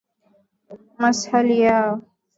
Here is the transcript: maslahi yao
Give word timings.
maslahi 1.01 1.55
yao 1.65 1.93